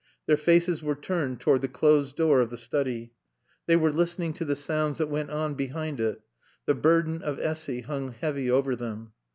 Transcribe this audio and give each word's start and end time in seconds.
Their 0.25 0.35
faces 0.35 0.81
were 0.81 0.95
turned 0.95 1.39
toward 1.39 1.61
the 1.61 1.67
closed 1.67 2.15
door 2.15 2.41
of 2.41 2.49
the 2.49 2.57
study. 2.57 3.13
They 3.67 3.75
were 3.75 3.91
listening 3.91 4.33
to 4.33 4.45
the 4.45 4.55
sounds 4.55 4.97
that 4.97 5.11
went 5.11 5.29
on 5.29 5.53
behind 5.53 5.99
it. 5.99 6.21
The 6.65 6.73
burden 6.73 7.21
of 7.21 7.37
Essy 7.37 7.81
hung 7.81 8.11
heavy 8.13 8.49
over 8.49 8.75
them. 8.75 9.13